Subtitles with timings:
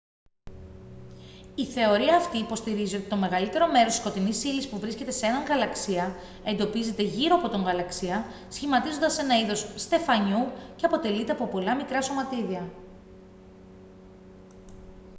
[1.55, 5.43] η θεωρία αυτή υποστηρίζει ότι το μεγαλύτερο μέρος της σκοτεινής ύλης που βρίσκεται σε έναν
[5.43, 12.01] γαλαξία εντοπίζεται γύρω από τον γαλαξία σχηματίζοντας ένα είδος στεφανιού και αποτελείται από πολλά μικρά
[12.01, 12.69] σωματίδια